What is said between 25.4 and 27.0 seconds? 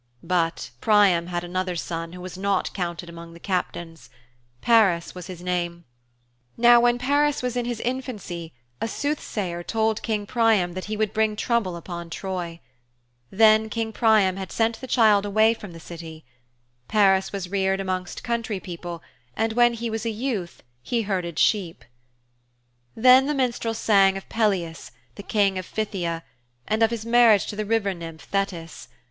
of Phthia, and of